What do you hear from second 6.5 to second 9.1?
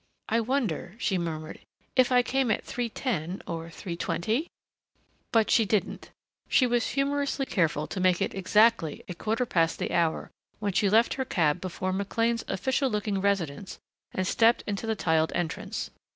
was humorously careful to make it exactly